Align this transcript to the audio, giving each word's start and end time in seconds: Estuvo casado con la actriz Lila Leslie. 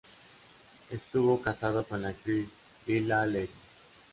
Estuvo 0.89 1.39
casado 1.43 1.85
con 1.85 2.01
la 2.01 2.09
actriz 2.09 2.47
Lila 2.87 3.23
Leslie. 3.27 3.53